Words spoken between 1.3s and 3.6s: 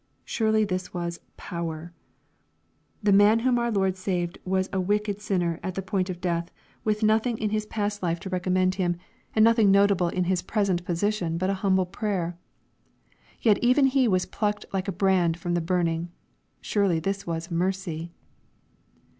power 1" The man whom